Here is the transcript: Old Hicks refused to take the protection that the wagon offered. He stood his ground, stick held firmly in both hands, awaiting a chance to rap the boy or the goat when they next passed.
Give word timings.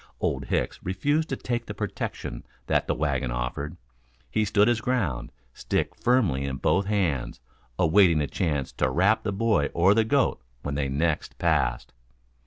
Old 0.19 0.45
Hicks 0.45 0.79
refused 0.81 1.29
to 1.29 1.35
take 1.35 1.67
the 1.67 1.75
protection 1.75 2.43
that 2.65 2.87
the 2.87 2.95
wagon 2.95 3.29
offered. 3.29 3.77
He 4.31 4.45
stood 4.45 4.67
his 4.67 4.81
ground, 4.81 5.31
stick 5.53 5.93
held 5.93 6.03
firmly 6.03 6.43
in 6.43 6.55
both 6.57 6.87
hands, 6.87 7.39
awaiting 7.77 8.19
a 8.19 8.25
chance 8.25 8.71
to 8.71 8.89
rap 8.89 9.21
the 9.21 9.31
boy 9.31 9.67
or 9.75 9.93
the 9.93 10.03
goat 10.03 10.41
when 10.63 10.73
they 10.73 10.89
next 10.89 11.37
passed. 11.37 11.93